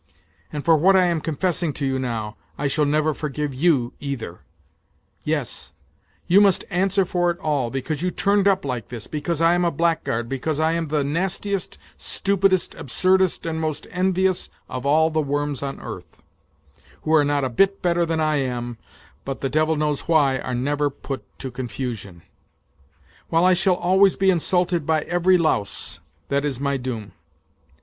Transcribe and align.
And 0.51 0.65
for 0.65 0.75
what 0.75 0.95
I 0.95 1.05
am 1.05 1.21
confessing 1.21 1.73
to 1.73 1.85
you 1.85 1.99
now, 1.99 2.35
I 2.57 2.65
shall 2.65 2.85
never 2.87 3.13
forgive 3.13 3.53
you 3.53 3.93
either! 3.99 4.39
Yes 5.23 5.73
you 6.25 6.41
must 6.41 6.65
answer 6.71 7.05
for 7.05 7.29
it 7.29 7.37
all 7.37 7.69
because 7.69 8.01
you 8.01 8.09
turned 8.09 8.47
up 8.47 8.65
like 8.65 8.87
this, 8.89 9.05
because 9.05 9.41
I 9.41 9.53
am 9.53 9.63
a 9.63 9.69
black 9.69 10.03
guard, 10.03 10.27
because 10.27 10.59
I 10.59 10.71
am 10.71 10.87
the 10.87 11.03
nastiest, 11.03 11.77
stupidest, 11.97 12.73
absurdest 12.73 13.45
and 13.45 13.61
most 13.61 13.85
envious 13.91 14.49
of 14.67 14.87
all 14.87 15.11
the 15.11 15.21
worms 15.21 15.61
on 15.61 15.79
earth, 15.79 16.23
who 17.03 17.13
are 17.13 17.23
not 17.23 17.43
a 17.43 17.47
bit 17.49 17.83
better 17.83 18.03
than 18.03 18.19
I 18.19 18.37
am, 18.37 18.79
but, 19.23 19.41
the 19.41 19.49
devil 19.49 19.75
knows 19.75 20.07
why, 20.07 20.39
are 20.39 20.55
never 20.55 20.89
put 20.89 21.23
to 21.37 21.51
confusion; 21.51 22.23
while 23.29 23.45
I 23.45 23.53
shall 23.53 23.75
always 23.75 24.15
be 24.15 24.31
insulted 24.31 24.83
by 24.87 25.01
every 25.01 25.37
louse, 25.37 25.99
that 26.29 26.43
is 26.43 26.59
my 26.59 26.77
doom 26.77 27.11